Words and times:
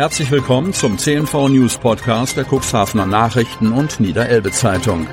Herzlich 0.00 0.30
willkommen 0.30 0.72
zum 0.72 0.96
CNV 0.96 1.50
News 1.50 1.76
Podcast 1.76 2.38
der 2.38 2.46
Cuxhavener 2.46 3.04
Nachrichten 3.04 3.70
und 3.70 4.00
Niederelbe 4.00 4.50
Zeitung. 4.50 5.06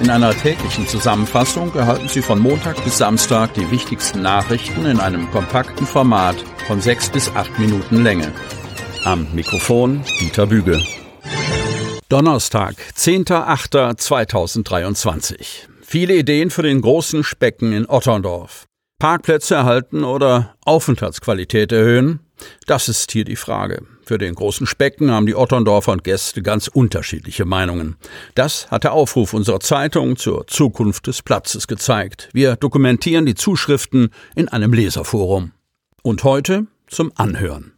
In 0.00 0.08
einer 0.08 0.30
täglichen 0.30 0.86
Zusammenfassung 0.86 1.74
erhalten 1.74 2.08
Sie 2.08 2.22
von 2.22 2.38
Montag 2.38 2.84
bis 2.84 2.98
Samstag 2.98 3.54
die 3.54 3.68
wichtigsten 3.72 4.22
Nachrichten 4.22 4.86
in 4.86 5.00
einem 5.00 5.28
kompakten 5.32 5.84
Format 5.84 6.36
von 6.68 6.80
sechs 6.80 7.10
bis 7.10 7.28
acht 7.34 7.58
Minuten 7.58 8.04
Länge. 8.04 8.30
Am 9.02 9.26
Mikrofon 9.34 10.04
Dieter 10.20 10.46
Büge. 10.46 10.80
Donnerstag, 12.08 12.76
10.08.2023. 12.96 15.66
Viele 15.82 16.14
Ideen 16.14 16.50
für 16.50 16.62
den 16.62 16.82
großen 16.82 17.24
Specken 17.24 17.72
in 17.72 17.88
Otterndorf. 17.88 18.66
Parkplätze 19.00 19.56
erhalten 19.56 20.04
oder 20.04 20.54
Aufenthaltsqualität 20.64 21.72
erhöhen? 21.72 22.20
Das 22.66 22.88
ist 22.88 23.12
hier 23.12 23.24
die 23.24 23.36
Frage. 23.36 23.82
Für 24.04 24.18
den 24.18 24.34
großen 24.34 24.66
Specken 24.66 25.10
haben 25.10 25.26
die 25.26 25.34
Otterndorfer 25.34 25.92
und 25.92 26.04
Gäste 26.04 26.42
ganz 26.42 26.68
unterschiedliche 26.68 27.44
Meinungen. 27.44 27.96
Das 28.34 28.70
hat 28.70 28.84
der 28.84 28.92
Aufruf 28.92 29.34
unserer 29.34 29.60
Zeitung 29.60 30.16
zur 30.16 30.46
Zukunft 30.46 31.06
des 31.06 31.22
Platzes 31.22 31.66
gezeigt. 31.66 32.28
Wir 32.32 32.56
dokumentieren 32.56 33.26
die 33.26 33.34
Zuschriften 33.34 34.10
in 34.34 34.48
einem 34.48 34.72
Leserforum. 34.72 35.52
Und 36.02 36.22
heute 36.24 36.66
zum 36.86 37.10
Anhören. 37.16 37.72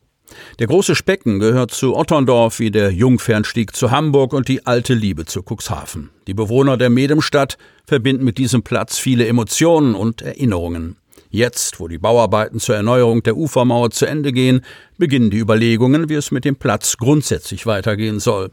Der 0.58 0.66
große 0.66 0.94
Specken 0.94 1.38
gehört 1.38 1.70
zu 1.70 1.96
Otterndorf 1.96 2.58
wie 2.58 2.70
der 2.70 2.92
Jungfernstieg 2.92 3.74
zu 3.74 3.90
Hamburg 3.90 4.32
und 4.32 4.48
die 4.48 4.66
alte 4.66 4.94
Liebe 4.94 5.24
zu 5.24 5.42
Cuxhaven. 5.42 6.10
Die 6.26 6.34
Bewohner 6.34 6.76
der 6.76 6.90
Medemstadt 6.90 7.56
verbinden 7.86 8.24
mit 8.24 8.38
diesem 8.38 8.62
Platz 8.62 8.98
viele 8.98 9.26
Emotionen 9.26 9.94
und 9.94 10.20
Erinnerungen. 10.20 10.96
Jetzt, 11.30 11.78
wo 11.78 11.88
die 11.88 11.98
Bauarbeiten 11.98 12.58
zur 12.58 12.76
Erneuerung 12.76 13.22
der 13.22 13.36
Ufermauer 13.36 13.90
zu 13.90 14.06
Ende 14.06 14.32
gehen, 14.32 14.62
beginnen 14.96 15.30
die 15.30 15.38
Überlegungen, 15.38 16.08
wie 16.08 16.14
es 16.14 16.30
mit 16.30 16.44
dem 16.44 16.56
Platz 16.56 16.96
grundsätzlich 16.96 17.66
weitergehen 17.66 18.18
soll. 18.18 18.50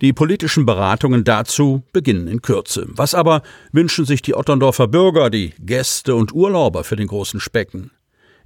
Die 0.00 0.12
politischen 0.12 0.66
Beratungen 0.66 1.24
dazu 1.24 1.82
beginnen 1.92 2.28
in 2.28 2.42
Kürze. 2.42 2.86
Was 2.88 3.14
aber 3.14 3.42
wünschen 3.72 4.04
sich 4.04 4.22
die 4.22 4.34
Otterndorfer 4.34 4.88
Bürger, 4.88 5.30
die 5.30 5.54
Gäste 5.58 6.14
und 6.14 6.32
Urlauber 6.32 6.84
für 6.84 6.96
den 6.96 7.06
großen 7.06 7.40
Specken? 7.40 7.90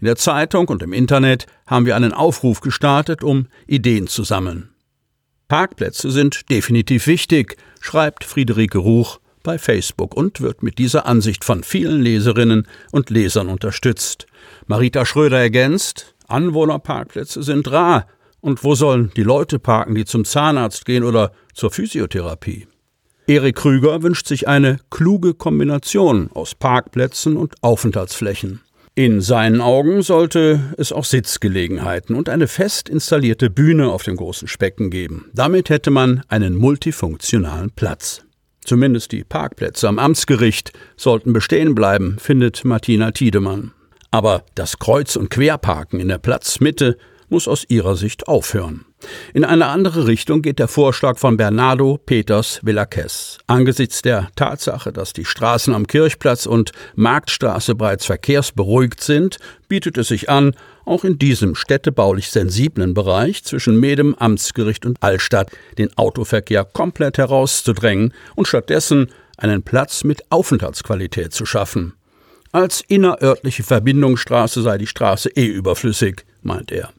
In 0.01 0.07
der 0.07 0.17
Zeitung 0.17 0.69
und 0.69 0.83
im 0.83 0.93
Internet 0.93 1.47
haben 1.67 1.85
wir 1.85 1.97
einen 1.97 2.13
Aufruf 2.13 2.61
gestartet, 2.61 3.25
um 3.25 3.49
Ideen 3.67 4.07
zu 4.07 4.23
sammeln. 4.23 4.71
Parkplätze 5.49 6.11
sind 6.11 6.51
definitiv 6.51 7.07
wichtig, 7.07 7.57
schreibt 7.81 8.25
Friederike 8.25 8.79
Ruch 8.79 9.19
bei 9.43 9.59
Facebook 9.59 10.15
und 10.15 10.41
wird 10.41 10.63
mit 10.63 10.79
dieser 10.79 11.07
Ansicht 11.07 11.45
von 11.45 11.63
vielen 11.63 12.03
Leserinnen 12.03 12.67
und 12.93 13.11
Lesern 13.11 13.49
unterstützt. 13.49 14.27
Marita 14.67 15.05
Schröder 15.05 15.39
ergänzt, 15.39 16.15
Anwohnerparkplätze 16.29 17.43
sind 17.43 17.71
rar. 17.71 18.07
Und 18.41 18.63
wo 18.63 18.75
sollen 18.75 19.11
die 19.17 19.25
Leute 19.25 19.59
parken, 19.59 19.95
die 19.95 20.05
zum 20.05 20.25
Zahnarzt 20.25 20.85
gehen 20.85 21.03
oder 21.03 21.33
zur 21.55 21.71
Physiotherapie? 21.71 22.69
Erik 23.27 23.57
Krüger 23.57 24.03
wünscht 24.03 24.27
sich 24.27 24.49
eine 24.49 24.79
kluge 24.91 25.35
Kombination 25.35 26.31
aus 26.33 26.55
Parkplätzen 26.55 27.37
und 27.37 27.55
Aufenthaltsflächen. 27.63 28.63
In 28.95 29.21
seinen 29.21 29.61
Augen 29.61 30.03
sollte 30.03 30.75
es 30.77 30.93
auch 30.93 31.05
Sitzgelegenheiten 31.05 32.17
und 32.17 32.29
eine 32.29 32.49
fest 32.49 32.89
installierte 32.89 33.49
Bühne 33.51 33.91
auf 33.91 34.03
dem 34.03 34.17
großen 34.17 34.49
Specken 34.49 34.91
geben. 34.91 35.31
Damit 35.35 35.71
hätte 35.71 35.91
man 35.91 36.23
einen 36.29 36.57
multifunktionalen 36.57 37.71
Platz. 37.71 38.25
Zumindest 38.69 39.13
die 39.13 39.25
Parkplätze 39.25 39.89
am 39.89 39.99
Amtsgericht 39.99 40.75
sollten 40.95 41.33
bestehen 41.33 41.75
bleiben, 41.75 42.19
findet 42.19 42.67
Martina 42.67 43.13
Tiedemann. 43.13 43.73
Aber 44.11 44.45
das 44.57 44.79
Kreuz- 44.79 45.17
und 45.17 45.31
Querparken 45.31 46.01
in 46.01 46.09
der 46.09 46.19
Platzmitte 46.19 46.99
muss 47.31 47.49
aus 47.49 47.65
ihrer 47.71 47.97
Sicht 47.97 48.29
aufhören. 48.29 48.85
In 49.33 49.45
eine 49.45 49.67
andere 49.67 50.07
Richtung 50.07 50.43
geht 50.43 50.59
der 50.59 50.69
Vorschlag 50.69 51.19
von 51.19 51.37
Bernardo 51.37 51.99
Peters 52.05 52.61
Villakes. 52.65 53.39
Angesichts 53.47 54.03
der 54.03 54.29
Tatsache, 54.35 54.93
dass 54.93 55.13
die 55.13 55.25
Straßen 55.25 55.75
am 55.75 55.87
Kirchplatz 55.87 56.47
und 56.47 56.73
Marktstraße 56.97 57.75
bereits 57.75 58.07
verkehrsberuhigt 58.07 59.03
sind, 59.03 59.39
bietet 59.69 59.99
es 59.99 60.09
sich 60.09 60.29
an, 60.29 60.55
auch 60.85 61.05
in 61.05 61.19
diesem 61.19 61.55
städtebaulich 61.55 62.31
sensiblen 62.31 62.95
Bereich 62.95 63.45
zwischen 63.45 63.79
Medem, 63.79 64.15
Amtsgericht 64.15 64.87
und 64.87 65.03
Altstadt 65.03 65.51
den 65.77 65.97
Autoverkehr 65.97 66.65
komplett 66.65 67.19
herauszudrängen 67.19 68.15
und 68.35 68.49
stattdessen 68.49 69.11
einen 69.37 69.63
Platz 69.63 70.03
mit 70.05 70.23
Aufenthaltsqualität 70.31 71.33
zu 71.33 71.47
schaffen. 71.47 71.95
Als 72.51 72.83
innerörtliche 72.89 73.63
Verbindungsstraße 73.63 74.63
sei 74.63 74.79
die 74.79 74.87
Straße 74.87 75.29
eh 75.37 75.47
überflüssig, 75.47 76.25
meint 76.43 76.73
er. 76.73 76.91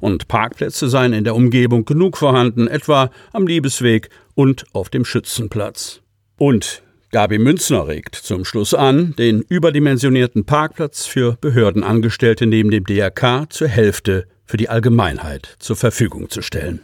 Und 0.00 0.28
Parkplätze 0.28 0.88
seien 0.88 1.12
in 1.12 1.24
der 1.24 1.34
Umgebung 1.34 1.84
genug 1.84 2.16
vorhanden, 2.16 2.68
etwa 2.68 3.10
am 3.32 3.46
Liebesweg 3.46 4.08
und 4.34 4.64
auf 4.72 4.88
dem 4.88 5.04
Schützenplatz. 5.04 6.00
Und 6.38 6.82
Gabi 7.12 7.38
Münzner 7.38 7.88
regt 7.88 8.14
zum 8.14 8.44
Schluss 8.44 8.72
an, 8.72 9.14
den 9.18 9.42
überdimensionierten 9.42 10.44
Parkplatz 10.44 11.06
für 11.06 11.36
Behördenangestellte 11.40 12.46
neben 12.46 12.70
dem 12.70 12.84
DRK 12.84 13.46
zur 13.50 13.68
Hälfte 13.68 14.26
für 14.46 14.56
die 14.56 14.68
Allgemeinheit 14.68 15.56
zur 15.58 15.76
Verfügung 15.76 16.30
zu 16.30 16.40
stellen. 16.40 16.80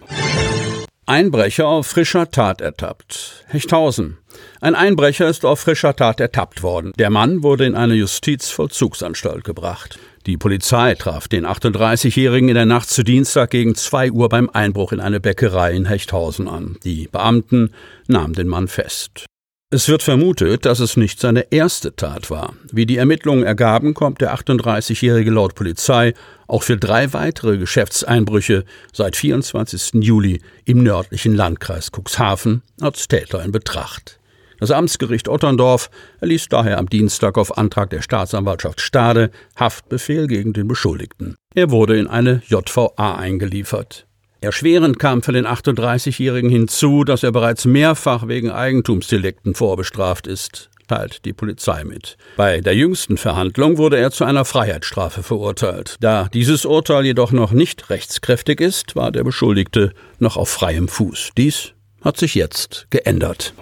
Einbrecher 1.08 1.68
auf 1.68 1.86
frischer 1.86 2.32
Tat 2.32 2.60
ertappt. 2.60 3.44
Hechthausen. 3.46 4.18
Ein 4.60 4.74
Einbrecher 4.74 5.28
ist 5.28 5.44
auf 5.44 5.60
frischer 5.60 5.94
Tat 5.94 6.18
ertappt 6.18 6.64
worden. 6.64 6.92
Der 6.98 7.10
Mann 7.10 7.44
wurde 7.44 7.64
in 7.64 7.76
eine 7.76 7.94
Justizvollzugsanstalt 7.94 9.44
gebracht. 9.44 10.00
Die 10.26 10.36
Polizei 10.36 10.96
traf 10.96 11.28
den 11.28 11.46
38-Jährigen 11.46 12.48
in 12.48 12.56
der 12.56 12.66
Nacht 12.66 12.90
zu 12.90 13.04
Dienstag 13.04 13.50
gegen 13.50 13.76
2 13.76 14.10
Uhr 14.10 14.28
beim 14.28 14.50
Einbruch 14.50 14.90
in 14.90 14.98
eine 14.98 15.20
Bäckerei 15.20 15.74
in 15.74 15.84
Hechthausen 15.84 16.48
an. 16.48 16.76
Die 16.82 17.06
Beamten 17.06 17.70
nahmen 18.08 18.32
den 18.32 18.48
Mann 18.48 18.66
fest. 18.66 19.26
Es 19.69 19.88
wird 19.88 20.04
vermutet, 20.04 20.65
dass 20.65 20.78
es 20.78 20.97
nicht 20.97 21.19
seine 21.19 21.50
erste 21.50 21.97
Tat 21.97 22.31
war. 22.31 22.54
Wie 22.71 22.87
die 22.87 22.99
Ermittlungen 22.99 23.43
ergaben, 23.43 23.94
kommt 23.94 24.21
der 24.21 24.32
38-Jährige 24.32 25.32
laut 25.32 25.56
Polizei 25.56 26.15
auch 26.47 26.62
für 26.62 26.77
drei 26.77 27.12
weitere 27.12 27.59
Geschäftseinbrüche 27.59 28.65
seit 28.93 29.16
24. 29.16 30.04
Juli 30.04 30.41
im 30.66 30.84
nördlichen 30.84 31.34
Landkreis 31.34 31.91
Cuxhaven 31.91 32.62
als 32.81 33.09
Täter 33.09 33.44
in 33.44 33.50
Betracht. 33.50 34.21
Das 34.60 34.71
Amtsgericht 34.71 35.28
Otterndorf 35.28 35.91
erließ 36.21 36.47
daher 36.48 36.78
am 36.78 36.88
Dienstag 36.88 37.37
auf 37.37 37.59
Antrag 37.59 37.91
der 37.91 38.03
Staatsanwaltschaft 38.03 38.81
Stade 38.81 39.33
Haftbefehl 39.56 40.28
gegen 40.28 40.53
den 40.53 40.69
Beschuldigten. 40.69 41.34
Er 41.56 41.72
wurde 41.72 41.98
in 41.98 42.06
eine 42.06 42.41
JVA 42.47 43.16
eingeliefert. 43.16 44.05
Erschwerend 44.46 45.00
kam 45.00 45.22
für 45.22 45.32
den 45.32 45.44
38-Jährigen 45.44 46.48
hinzu, 46.48 47.02
dass 47.02 47.24
er 47.24 47.32
bereits 47.32 47.64
mehrfach 47.64 48.28
wegen 48.28 48.52
Eigentumsdelikten 48.52 49.56
vorbestraft 49.56 50.28
ist, 50.28 50.70
teilt 50.86 51.24
die 51.24 51.32
Polizei 51.32 51.82
mit. 51.82 52.16
Bei 52.36 52.60
der 52.60 52.76
jüngsten 52.76 53.16
Verhandlung 53.16 53.76
wurde 53.76 53.98
er 53.98 54.12
zu 54.12 54.24
einer 54.24 54.44
Freiheitsstrafe 54.44 55.24
verurteilt. 55.24 55.96
Da 55.98 56.28
dieses 56.32 56.64
Urteil 56.64 57.04
jedoch 57.04 57.32
noch 57.32 57.50
nicht 57.50 57.90
rechtskräftig 57.90 58.60
ist, 58.60 58.94
war 58.94 59.10
der 59.10 59.24
Beschuldigte 59.24 59.92
noch 60.20 60.36
auf 60.36 60.48
freiem 60.48 60.86
Fuß. 60.86 61.30
Dies 61.36 61.72
hat 62.02 62.16
sich 62.16 62.36
jetzt 62.36 62.86
geändert. 62.90 63.52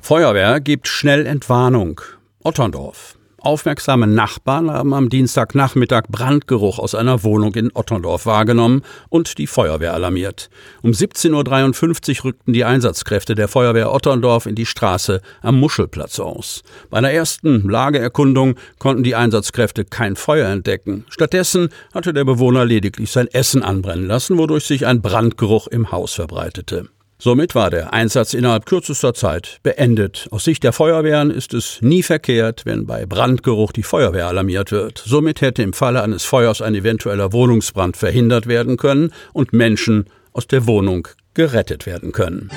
Feuerwehr 0.00 0.58
gibt 0.58 0.88
schnell 0.88 1.26
Entwarnung. 1.26 2.00
Otterndorf. 2.42 3.15
Aufmerksame 3.46 4.08
Nachbarn 4.08 4.72
haben 4.72 4.92
am 4.92 5.08
Dienstagnachmittag 5.08 6.08
Brandgeruch 6.08 6.80
aus 6.80 6.96
einer 6.96 7.22
Wohnung 7.22 7.54
in 7.54 7.70
Otterndorf 7.72 8.26
wahrgenommen 8.26 8.82
und 9.08 9.38
die 9.38 9.46
Feuerwehr 9.46 9.94
alarmiert. 9.94 10.50
Um 10.82 10.90
17.53 10.90 12.18
Uhr 12.18 12.24
rückten 12.24 12.52
die 12.52 12.64
Einsatzkräfte 12.64 13.36
der 13.36 13.46
Feuerwehr 13.46 13.92
Otterndorf 13.92 14.46
in 14.46 14.56
die 14.56 14.66
Straße 14.66 15.20
am 15.42 15.60
Muschelplatz 15.60 16.18
aus. 16.18 16.64
Bei 16.90 16.98
einer 16.98 17.12
ersten 17.12 17.70
Lageerkundung 17.70 18.56
konnten 18.80 19.04
die 19.04 19.14
Einsatzkräfte 19.14 19.84
kein 19.84 20.16
Feuer 20.16 20.48
entdecken. 20.48 21.04
Stattdessen 21.08 21.68
hatte 21.94 22.12
der 22.12 22.24
Bewohner 22.24 22.64
lediglich 22.64 23.12
sein 23.12 23.28
Essen 23.28 23.62
anbrennen 23.62 24.08
lassen, 24.08 24.38
wodurch 24.38 24.64
sich 24.64 24.86
ein 24.86 25.02
Brandgeruch 25.02 25.68
im 25.68 25.92
Haus 25.92 26.14
verbreitete. 26.14 26.88
Somit 27.18 27.54
war 27.54 27.70
der 27.70 27.94
Einsatz 27.94 28.34
innerhalb 28.34 28.66
kürzester 28.66 29.14
Zeit 29.14 29.58
beendet. 29.62 30.28
Aus 30.30 30.44
Sicht 30.44 30.62
der 30.64 30.74
Feuerwehren 30.74 31.30
ist 31.30 31.54
es 31.54 31.78
nie 31.80 32.02
verkehrt, 32.02 32.66
wenn 32.66 32.86
bei 32.86 33.06
Brandgeruch 33.06 33.72
die 33.72 33.82
Feuerwehr 33.82 34.26
alarmiert 34.26 34.70
wird. 34.70 35.02
Somit 35.04 35.40
hätte 35.40 35.62
im 35.62 35.72
Falle 35.72 36.02
eines 36.02 36.24
Feuers 36.24 36.60
ein 36.60 36.74
eventueller 36.74 37.32
Wohnungsbrand 37.32 37.96
verhindert 37.96 38.46
werden 38.46 38.76
können 38.76 39.12
und 39.32 39.54
Menschen 39.54 40.06
aus 40.34 40.46
der 40.46 40.66
Wohnung 40.66 41.08
gerettet 41.32 41.86
werden 41.86 42.12
können. 42.12 42.50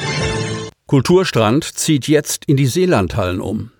Kulturstrand 0.87 1.63
zieht 1.63 2.07
jetzt 2.07 2.43
in 2.45 2.57
die 2.57 2.65
Seelandhallen 2.65 3.39
um. 3.39 3.71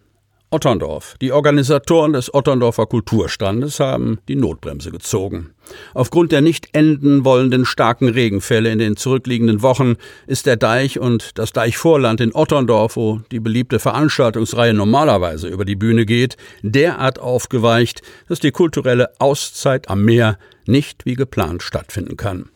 Otterndorf. 0.52 1.16
Die 1.22 1.32
Organisatoren 1.32 2.14
des 2.14 2.34
Otterndorfer 2.34 2.88
Kulturstrandes 2.88 3.80
haben 3.80 4.18
die 4.28 4.36
Notbremse 4.36 4.90
gezogen. 4.90 5.52
Aufgrund 5.94 6.32
der 6.32 6.42
nicht 6.42 6.70
enden 6.74 7.24
wollenden 7.24 7.66
starken 7.66 8.08
Regenfälle 8.08 8.72
in 8.72 8.80
den 8.80 8.98
zurückliegenden 8.98 9.62
Wochen 9.62 9.96
ist 10.26 10.48
der 10.48 10.58
Deich 10.58 11.00
und 11.00 11.38
das 11.38 11.54
Deichvorland 11.54 12.20
in 12.20 12.34
Otterndorf, 12.34 12.96
wo 12.96 13.22
die 13.32 13.40
beliebte 13.40 13.78
Veranstaltungsreihe 13.78 14.74
normalerweise 14.74 15.48
über 15.48 15.66
die 15.66 15.76
Bühne 15.76 16.06
geht, 16.06 16.36
derart 16.64 17.20
aufgeweicht, 17.20 18.02
dass 18.28 18.40
die 18.40 18.52
kulturelle 18.52 19.12
Auszeit 19.20 19.88
am 19.90 20.04
Meer 20.04 20.40
nicht 20.66 21.06
wie 21.06 21.14
geplant 21.14 21.62
stattfinden 21.62 22.18
kann. 22.18 22.50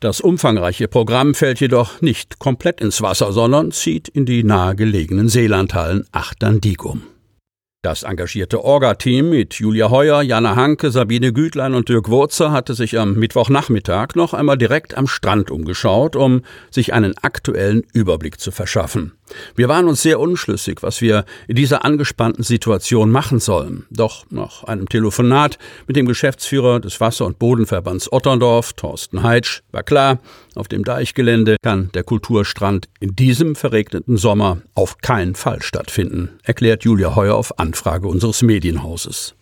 Das 0.00 0.20
umfangreiche 0.20 0.88
Programm 0.88 1.34
fällt 1.34 1.60
jedoch 1.60 2.02
nicht 2.02 2.38
komplett 2.38 2.80
ins 2.80 3.00
Wasser, 3.00 3.32
sondern 3.32 3.72
zieht 3.72 4.08
in 4.08 4.26
die 4.26 4.44
nahegelegenen 4.44 5.28
Seelandhallen 5.28 6.06
Achterndigum. 6.12 7.02
Das 7.86 8.02
engagierte 8.02 8.64
Orga-Team 8.64 9.30
mit 9.30 9.54
Julia 9.54 9.90
Heuer, 9.90 10.20
Jana 10.20 10.56
Hanke, 10.56 10.90
Sabine 10.90 11.32
Gütlein 11.32 11.72
und 11.72 11.88
Dirk 11.88 12.08
Wurzer 12.08 12.50
hatte 12.50 12.74
sich 12.74 12.98
am 12.98 13.14
Mittwochnachmittag 13.14 14.16
noch 14.16 14.34
einmal 14.34 14.58
direkt 14.58 14.96
am 14.98 15.06
Strand 15.06 15.52
umgeschaut, 15.52 16.16
um 16.16 16.42
sich 16.68 16.92
einen 16.94 17.14
aktuellen 17.22 17.84
Überblick 17.92 18.40
zu 18.40 18.50
verschaffen. 18.50 19.12
Wir 19.54 19.68
waren 19.68 19.88
uns 19.88 20.02
sehr 20.02 20.20
unschlüssig, 20.20 20.82
was 20.82 21.00
wir 21.00 21.24
in 21.48 21.56
dieser 21.56 21.84
angespannten 21.84 22.44
Situation 22.44 23.10
machen 23.10 23.40
sollen. 23.40 23.86
Doch 23.90 24.24
nach 24.30 24.64
einem 24.64 24.88
Telefonat 24.88 25.58
mit 25.86 25.96
dem 25.96 26.06
Geschäftsführer 26.06 26.80
des 26.80 27.00
Wasser- 27.00 27.26
und 27.26 27.38
Bodenverbands 27.38 28.12
Otterndorf, 28.12 28.72
Thorsten 28.74 29.22
Heitsch, 29.22 29.62
war 29.72 29.82
klar, 29.82 30.18
auf 30.54 30.68
dem 30.68 30.84
Deichgelände 30.84 31.56
kann 31.62 31.90
der 31.94 32.04
Kulturstrand 32.04 32.88
in 33.00 33.14
diesem 33.14 33.56
verregneten 33.56 34.16
Sommer 34.16 34.62
auf 34.74 34.98
keinen 34.98 35.34
Fall 35.34 35.62
stattfinden, 35.62 36.38
erklärt 36.42 36.84
Julia 36.84 37.14
Heuer 37.14 37.34
auf 37.34 37.58
Anfrage 37.58 38.08
unseres 38.08 38.42
Medienhauses. 38.42 39.34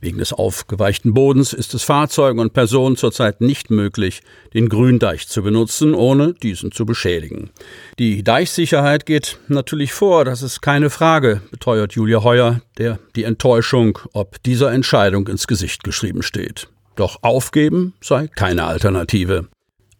Wegen 0.00 0.18
des 0.18 0.32
aufgeweichten 0.32 1.12
Bodens 1.12 1.52
ist 1.52 1.74
es 1.74 1.82
Fahrzeugen 1.82 2.38
und 2.38 2.54
Personen 2.54 2.96
zurzeit 2.96 3.42
nicht 3.42 3.70
möglich, 3.70 4.22
den 4.54 4.70
Gründeich 4.70 5.28
zu 5.28 5.42
benutzen, 5.42 5.94
ohne 5.94 6.32
diesen 6.32 6.72
zu 6.72 6.86
beschädigen. 6.86 7.50
Die 7.98 8.22
Deichsicherheit 8.22 9.04
geht 9.04 9.38
natürlich 9.48 9.92
vor, 9.92 10.24
das 10.24 10.42
ist 10.42 10.62
keine 10.62 10.88
Frage, 10.88 11.42
beteuert 11.50 11.92
Julia 11.92 12.22
Heuer, 12.22 12.62
der 12.78 12.98
die 13.14 13.24
Enttäuschung 13.24 13.98
ob 14.12 14.42
dieser 14.42 14.72
Entscheidung 14.72 15.28
ins 15.28 15.46
Gesicht 15.46 15.84
geschrieben 15.84 16.22
steht. 16.22 16.68
Doch 16.96 17.18
aufgeben 17.22 17.94
sei 18.00 18.28
keine 18.28 18.64
Alternative. 18.64 19.48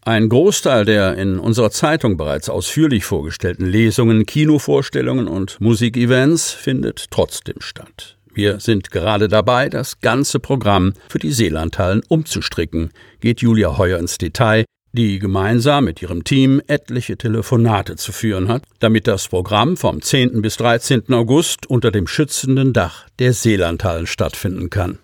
Ein 0.03 0.31
Großteil 0.31 0.87
der 0.87 1.17
in 1.19 1.39
unserer 1.39 1.71
Zeitung 1.71 2.17
bereits 2.17 2.49
ausführlich 2.49 3.05
vorgestellten 3.05 3.67
Lesungen, 3.67 4.25
Kinovorstellungen 4.25 5.29
und 5.29 5.61
Musikevents 5.61 6.53
findet 6.53 7.11
trotzdem 7.11 7.57
statt. 7.61 8.17
Wir 8.33 8.61
sind 8.61 8.91
gerade 8.91 9.29
dabei, 9.29 9.69
das 9.69 10.01
ganze 10.01 10.39
Programm 10.39 10.95
für 11.09 11.19
die 11.19 11.33
Seelandhallen 11.33 12.03
umzustricken, 12.09 12.91
geht 13.21 13.41
Julia 13.41 13.77
Heuer 13.77 13.99
ins 13.99 14.19
Detail, 14.19 14.65
die 14.93 15.19
gemeinsam 15.19 15.85
mit 15.85 16.03
ihrem 16.03 16.25
Team 16.25 16.61
etliche 16.67 17.17
Telefonate 17.17 17.97
zu 17.97 18.13
führen 18.13 18.49
hat, 18.49 18.63
damit 18.81 19.07
das 19.07 19.29
Programm 19.29 19.77
vom 19.77 20.03
10. 20.03 20.43
bis 20.43 20.57
13. 20.57 21.13
August 21.13 21.67
unter 21.69 21.91
dem 21.91 22.07
schützenden 22.07 22.73
Dach 22.73 23.07
der 23.19 23.33
Seelandhallen 23.33 24.07
stattfinden 24.07 24.71
kann. 24.71 24.99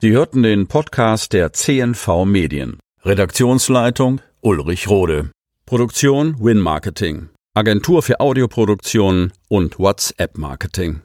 Sie 0.00 0.12
hörten 0.12 0.42
den 0.42 0.66
Podcast 0.66 1.32
der 1.32 1.52
CNV 1.52 2.24
Medien. 2.24 2.78
Redaktionsleitung 3.04 4.20
Ulrich 4.40 4.88
Rode. 4.88 5.30
Produktion 5.64 6.36
Win 6.38 6.58
Marketing. 6.58 7.28
Agentur 7.54 8.02
für 8.02 8.20
Audioproduktion 8.20 9.32
und 9.48 9.78
WhatsApp 9.78 10.36
Marketing. 10.38 11.02